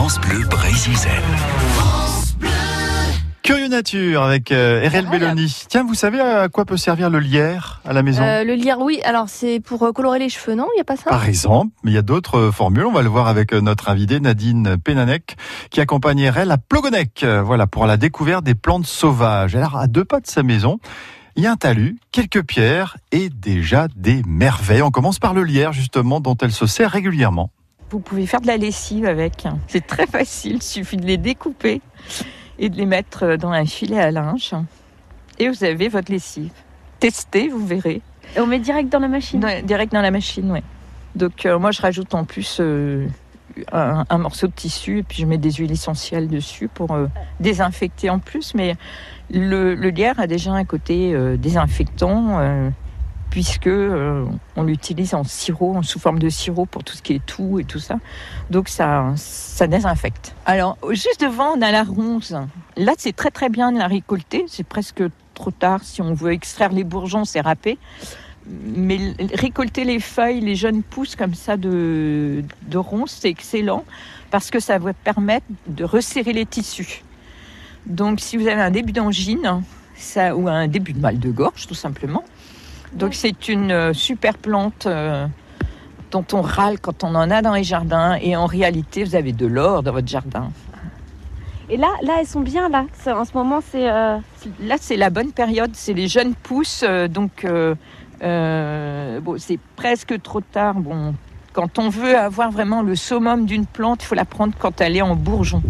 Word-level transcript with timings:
France 0.00 0.18
Bleu 0.22 0.46
Brésil. 0.48 0.96
Curieux 3.42 3.68
Nature 3.68 4.22
avec 4.22 4.50
euh, 4.50 4.80
Erel 4.80 5.04
Belloni. 5.04 5.54
Tiens, 5.68 5.84
vous 5.84 5.92
savez 5.92 6.18
à 6.22 6.48
quoi 6.48 6.64
peut 6.64 6.78
servir 6.78 7.10
le 7.10 7.18
lierre 7.18 7.82
à 7.84 7.92
la 7.92 8.02
maison? 8.02 8.22
Euh, 8.22 8.42
le 8.42 8.54
lierre, 8.54 8.78
oui. 8.80 9.02
Alors, 9.04 9.28
c'est 9.28 9.60
pour 9.60 9.82
euh, 9.82 9.92
colorer 9.92 10.18
les 10.18 10.30
cheveux, 10.30 10.54
non? 10.54 10.66
Il 10.72 10.76
n'y 10.76 10.80
a 10.80 10.84
pas 10.84 10.96
ça? 10.96 11.10
Par 11.10 11.26
exemple, 11.26 11.74
mais 11.84 11.90
il 11.90 11.94
y 11.94 11.98
a 11.98 12.02
d'autres 12.02 12.38
euh, 12.38 12.50
formules. 12.50 12.86
On 12.86 12.92
va 12.92 13.02
le 13.02 13.10
voir 13.10 13.28
avec 13.28 13.52
euh, 13.52 13.60
notre 13.60 13.90
invitée 13.90 14.20
Nadine 14.20 14.78
Pénanec, 14.82 15.36
qui 15.68 15.82
accompagne 15.82 16.20
Erel 16.20 16.50
à 16.50 16.56
Plogonec. 16.56 17.22
euh, 17.22 17.42
Voilà, 17.42 17.66
pour 17.66 17.84
la 17.84 17.98
découverte 17.98 18.42
des 18.42 18.54
plantes 18.54 18.86
sauvages. 18.86 19.54
Alors, 19.54 19.76
à 19.76 19.86
deux 19.86 20.06
pas 20.06 20.20
de 20.20 20.26
sa 20.26 20.42
maison, 20.42 20.78
il 21.36 21.42
y 21.42 21.46
a 21.46 21.52
un 21.52 21.56
talus, 21.56 21.98
quelques 22.10 22.42
pierres 22.42 22.96
et 23.12 23.28
déjà 23.28 23.86
des 23.94 24.22
merveilles. 24.26 24.80
On 24.80 24.90
commence 24.90 25.18
par 25.18 25.34
le 25.34 25.44
lierre, 25.44 25.74
justement, 25.74 26.20
dont 26.20 26.38
elle 26.40 26.52
se 26.52 26.64
sert 26.66 26.90
régulièrement. 26.90 27.50
Vous 27.90 27.98
pouvez 28.00 28.26
faire 28.26 28.40
de 28.40 28.46
la 28.46 28.56
lessive 28.56 29.04
avec. 29.04 29.46
C'est 29.66 29.86
très 29.86 30.06
facile, 30.06 30.56
il 30.56 30.62
suffit 30.62 30.96
de 30.96 31.06
les 31.06 31.16
découper 31.16 31.80
et 32.58 32.68
de 32.68 32.76
les 32.76 32.86
mettre 32.86 33.36
dans 33.36 33.50
un 33.50 33.64
filet 33.64 33.98
à 33.98 34.10
linge. 34.10 34.54
Et 35.38 35.48
vous 35.48 35.64
avez 35.64 35.88
votre 35.88 36.12
lessive. 36.12 36.52
Testez, 37.00 37.48
vous 37.48 37.66
verrez. 37.66 38.00
Et 38.36 38.40
on 38.40 38.46
met 38.46 38.58
direct 38.60 38.90
dans 38.90 38.98
la 39.00 39.08
machine. 39.08 39.40
Dans- 39.40 39.64
direct 39.66 39.92
dans 39.92 40.02
la 40.02 40.10
machine, 40.10 40.50
oui. 40.52 40.60
Donc 41.16 41.44
euh, 41.46 41.58
moi, 41.58 41.72
je 41.72 41.82
rajoute 41.82 42.14
en 42.14 42.24
plus 42.24 42.58
euh, 42.60 43.08
un, 43.72 44.04
un 44.08 44.18
morceau 44.18 44.46
de 44.46 44.52
tissu 44.52 44.98
et 44.98 45.02
puis 45.02 45.22
je 45.22 45.26
mets 45.26 45.38
des 45.38 45.50
huiles 45.50 45.72
essentielles 45.72 46.28
dessus 46.28 46.68
pour 46.68 46.92
euh, 46.92 47.06
désinfecter 47.40 48.08
en 48.10 48.20
plus. 48.20 48.54
Mais 48.54 48.76
le, 49.32 49.74
le 49.74 49.88
lierre 49.90 50.20
a 50.20 50.28
déjà 50.28 50.52
un 50.52 50.64
côté 50.64 51.12
désinfectant. 51.38 52.70
Puisque 53.30 53.68
euh, 53.68 54.26
on 54.56 54.64
l'utilise 54.64 55.14
en 55.14 55.24
sirop, 55.24 55.76
en 55.76 55.82
sous 55.82 55.98
forme 55.98 56.18
de 56.18 56.28
sirop 56.28 56.66
pour 56.66 56.84
tout 56.84 56.94
ce 56.94 57.02
qui 57.02 57.14
est 57.14 57.24
tout 57.24 57.60
et 57.60 57.64
tout 57.64 57.78
ça. 57.78 57.96
Donc 58.50 58.68
ça, 58.68 59.14
désinfecte. 59.68 60.34
Alors 60.46 60.76
juste 60.90 61.20
devant, 61.20 61.52
on 61.56 61.62
a 61.62 61.70
la 61.70 61.84
ronce. 61.84 62.34
Là, 62.76 62.92
c'est 62.98 63.14
très 63.14 63.30
très 63.30 63.48
bien 63.48 63.72
de 63.72 63.78
la 63.78 63.86
récolter. 63.86 64.44
C'est 64.48 64.66
presque 64.66 65.02
trop 65.34 65.52
tard 65.52 65.82
si 65.84 66.02
on 66.02 66.12
veut 66.12 66.32
extraire 66.32 66.72
les 66.72 66.84
bourgeons, 66.84 67.24
c'est 67.24 67.40
râpé. 67.40 67.78
Mais 68.46 69.14
récolter 69.34 69.84
les 69.84 70.00
feuilles, 70.00 70.40
les 70.40 70.56
jeunes 70.56 70.82
pousses 70.82 71.14
comme 71.14 71.34
ça 71.34 71.56
de, 71.56 72.42
de 72.62 72.78
ronce, 72.78 73.18
c'est 73.20 73.28
excellent 73.28 73.84
parce 74.30 74.50
que 74.50 74.58
ça 74.60 74.78
va 74.78 74.92
permettre 74.92 75.46
de 75.66 75.84
resserrer 75.84 76.32
les 76.32 76.46
tissus. 76.46 77.04
Donc 77.86 78.20
si 78.20 78.36
vous 78.36 78.48
avez 78.48 78.60
un 78.60 78.70
début 78.70 78.92
d'angine 78.92 79.62
ça, 79.94 80.34
ou 80.34 80.48
un 80.48 80.66
début 80.66 80.92
de 80.92 81.00
mal 81.00 81.18
de 81.18 81.30
gorge 81.30 81.66
tout 81.66 81.74
simplement, 81.74 82.24
donc 82.92 83.14
c'est 83.14 83.48
une 83.48 83.70
euh, 83.70 83.92
super 83.92 84.36
plante 84.36 84.86
euh, 84.86 85.26
dont 86.10 86.24
on 86.32 86.42
râle 86.42 86.80
quand 86.80 87.04
on 87.04 87.14
en 87.14 87.30
a 87.30 87.40
dans 87.42 87.54
les 87.54 87.64
jardins 87.64 88.16
et 88.20 88.36
en 88.36 88.46
réalité 88.46 89.04
vous 89.04 89.14
avez 89.14 89.32
de 89.32 89.46
l'or 89.46 89.82
dans 89.82 89.92
votre 89.92 90.08
jardin. 90.08 90.50
Et 91.72 91.76
là, 91.76 91.88
là, 92.02 92.14
elles 92.18 92.26
sont 92.26 92.40
bien 92.40 92.68
là. 92.68 92.86
En 93.06 93.24
ce 93.24 93.30
moment, 93.32 93.60
c'est. 93.70 93.88
euh, 93.88 94.18
Là 94.60 94.74
c'est 94.80 94.96
la 94.96 95.08
bonne 95.08 95.30
période, 95.30 95.70
c'est 95.74 95.92
les 95.92 96.08
jeunes 96.08 96.34
pousses, 96.34 96.84
euh, 96.86 97.06
donc 97.06 97.46
bon, 97.46 99.38
c'est 99.38 99.58
presque 99.76 100.20
trop 100.20 100.40
tard. 100.40 100.74
Bon, 100.74 101.14
quand 101.52 101.78
on 101.78 101.88
veut 101.88 102.16
avoir 102.16 102.50
vraiment 102.50 102.82
le 102.82 102.96
summum 102.96 103.46
d'une 103.46 103.66
plante, 103.66 104.02
il 104.02 104.06
faut 104.06 104.14
la 104.16 104.24
prendre 104.24 104.52
quand 104.58 104.80
elle 104.80 104.96
est 104.96 105.02
en 105.02 105.14
bourgeon. 105.14 105.62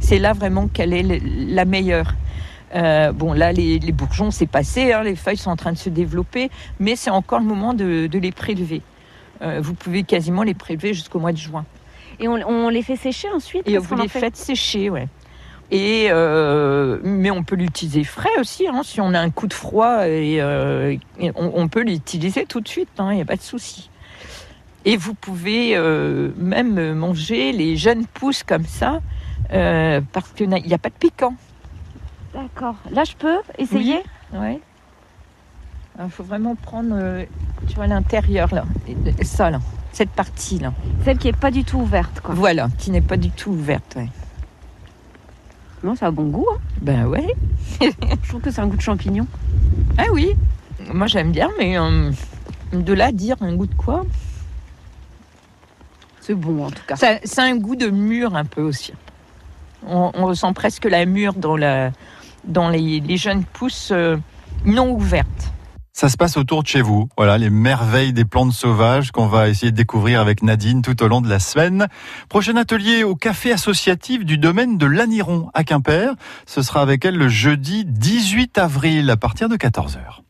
C'est 0.00 0.18
là 0.18 0.34
vraiment 0.34 0.68
qu'elle 0.68 0.92
est 0.92 1.22
la 1.24 1.64
meilleure. 1.64 2.14
Euh, 2.74 3.12
bon, 3.12 3.32
là, 3.32 3.52
les, 3.52 3.78
les 3.78 3.92
bourgeons, 3.92 4.30
c'est 4.30 4.46
passé, 4.46 4.92
hein, 4.92 5.02
les 5.02 5.16
feuilles 5.16 5.36
sont 5.36 5.50
en 5.50 5.56
train 5.56 5.72
de 5.72 5.78
se 5.78 5.88
développer, 5.88 6.50
mais 6.80 6.96
c'est 6.96 7.10
encore 7.10 7.38
le 7.38 7.46
moment 7.46 7.74
de, 7.74 8.06
de 8.06 8.18
les 8.18 8.32
prélever. 8.32 8.82
Euh, 9.42 9.60
vous 9.62 9.74
pouvez 9.74 10.02
quasiment 10.02 10.42
les 10.42 10.54
prélever 10.54 10.94
jusqu'au 10.94 11.20
mois 11.20 11.32
de 11.32 11.38
juin. 11.38 11.64
Et 12.18 12.28
on, 12.28 12.34
on 12.34 12.68
les 12.68 12.82
fait 12.82 12.96
sécher 12.96 13.28
ensuite 13.30 13.68
Et 13.68 13.78
vous 13.78 13.94
les 13.94 14.08
fait 14.08 14.20
faites 14.20 14.36
sécher, 14.36 14.90
ouais. 14.90 15.08
Et 15.70 16.06
euh, 16.10 16.98
mais 17.02 17.30
on 17.30 17.42
peut 17.42 17.56
l'utiliser 17.56 18.04
frais 18.04 18.38
aussi, 18.38 18.68
hein, 18.68 18.82
si 18.84 19.00
on 19.00 19.12
a 19.14 19.18
un 19.18 19.30
coup 19.30 19.48
de 19.48 19.52
froid, 19.52 20.06
et, 20.06 20.40
euh, 20.40 20.96
et 21.18 21.32
on, 21.34 21.52
on 21.54 21.68
peut 21.68 21.82
l'utiliser 21.82 22.46
tout 22.46 22.60
de 22.60 22.68
suite, 22.68 22.88
il 23.00 23.16
n'y 23.16 23.20
a 23.20 23.24
pas 23.24 23.36
de 23.36 23.42
souci. 23.42 23.90
Et 24.84 24.96
vous 24.96 25.14
pouvez 25.14 25.76
euh, 25.76 26.30
même 26.36 26.94
manger 26.94 27.50
les 27.50 27.76
jeunes 27.76 28.06
pousses 28.06 28.44
comme 28.44 28.64
ça, 28.64 29.00
parce 29.50 30.30
qu'il 30.36 30.48
n'y 30.48 30.74
a 30.74 30.78
pas 30.78 30.88
de 30.88 30.94
piquant. 30.94 31.34
D'accord. 32.54 32.76
Là, 32.90 33.04
je 33.04 33.14
peux 33.16 33.38
essayer 33.58 34.02
Ouais. 34.32 34.60
Il 36.02 36.10
faut 36.10 36.24
vraiment 36.24 36.54
prendre, 36.56 36.90
euh, 36.92 37.24
tu 37.68 37.74
vois, 37.74 37.86
l'intérieur 37.86 38.54
là, 38.54 38.64
ça 39.22 39.50
là, 39.50 39.60
cette 39.92 40.10
partie 40.10 40.58
là. 40.58 40.72
Celle 41.04 41.16
qui 41.16 41.28
est 41.28 41.36
pas 41.36 41.50
du 41.50 41.64
tout 41.64 41.78
ouverte, 41.78 42.20
quoi. 42.20 42.34
Voilà, 42.34 42.68
qui 42.78 42.90
n'est 42.90 43.00
pas 43.00 43.16
du 43.16 43.30
tout 43.30 43.50
ouverte. 43.52 43.94
Ouais. 43.96 44.08
Non, 45.82 45.94
ça 45.94 46.06
a 46.06 46.10
bon 46.10 46.24
goût. 46.28 46.46
hein. 46.52 46.58
Ben 46.82 47.06
ouais. 47.06 47.34
Je 47.80 48.28
trouve 48.28 48.42
que 48.42 48.50
c'est 48.50 48.60
un 48.60 48.66
goût 48.66 48.76
de 48.76 48.82
champignon. 48.82 49.26
Ah 49.96 50.04
oui, 50.12 50.34
moi 50.92 51.06
j'aime 51.06 51.32
bien, 51.32 51.48
mais 51.58 51.78
euh, 51.78 52.10
de 52.74 52.92
là 52.92 53.10
dire 53.12 53.36
un 53.40 53.54
goût 53.54 53.66
de 53.66 53.74
quoi? 53.74 54.04
C'est 56.20 56.34
bon, 56.34 56.66
en 56.66 56.70
tout 56.70 56.82
cas. 56.86 56.96
Ça- 56.96 57.20
C'est 57.24 57.40
un 57.40 57.56
goût 57.56 57.76
de 57.76 57.88
mûre 57.88 58.34
un 58.36 58.44
peu 58.44 58.60
aussi. 58.62 58.92
On, 59.86 60.10
on 60.14 60.26
ressent 60.26 60.52
presque 60.52 60.84
la 60.84 61.06
mûre 61.06 61.32
dans, 61.34 61.56
la, 61.56 61.92
dans 62.46 62.68
les, 62.68 63.16
jeunes 63.16 63.44
pousses 63.44 63.90
euh, 63.92 64.16
non 64.64 64.90
ouvertes. 64.90 65.52
Ça 65.92 66.10
se 66.10 66.18
passe 66.18 66.36
autour 66.36 66.62
de 66.62 66.68
chez 66.68 66.82
vous. 66.82 67.08
Voilà, 67.16 67.38
les 67.38 67.48
merveilles 67.48 68.12
des 68.12 68.26
plantes 68.26 68.52
sauvages 68.52 69.12
qu'on 69.12 69.26
va 69.26 69.48
essayer 69.48 69.72
de 69.72 69.76
découvrir 69.76 70.20
avec 70.20 70.42
Nadine 70.42 70.82
tout 70.82 71.02
au 71.02 71.08
long 71.08 71.22
de 71.22 71.28
la 71.28 71.38
semaine. 71.38 71.86
Prochain 72.28 72.56
atelier 72.56 73.02
au 73.02 73.14
café 73.14 73.50
associatif 73.50 74.24
du 74.24 74.36
domaine 74.36 74.76
de 74.76 74.84
l'Aniron 74.84 75.48
à 75.54 75.64
Quimper. 75.64 76.14
Ce 76.44 76.60
sera 76.60 76.82
avec 76.82 77.06
elle 77.06 77.16
le 77.16 77.28
jeudi 77.28 77.86
18 77.86 78.58
avril 78.58 79.08
à 79.08 79.16
partir 79.16 79.48
de 79.48 79.56
14h. 79.56 80.25